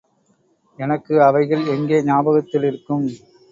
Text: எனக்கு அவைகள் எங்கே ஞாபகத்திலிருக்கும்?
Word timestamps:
எனக்கு 0.79 1.13
அவைகள் 1.23 1.63
எங்கே 1.67 2.01
ஞாபகத்திலிருக்கும்? 2.01 3.07